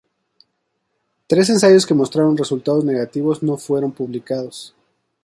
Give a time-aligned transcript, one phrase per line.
[1.27, 4.73] Tres ensayos que mostraron resultados negativos no fueron publicados.